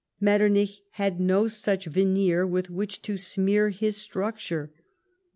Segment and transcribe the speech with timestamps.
[0.19, 4.73] Metternich had no such veneer with which to smear his structure.